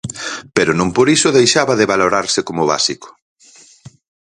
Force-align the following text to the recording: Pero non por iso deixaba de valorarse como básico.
Pero 0.55 0.71
non 0.79 0.89
por 0.95 1.07
iso 1.15 1.35
deixaba 1.37 1.73
de 1.79 1.89
valorarse 1.93 2.39
como 2.47 2.69
básico. 2.73 3.09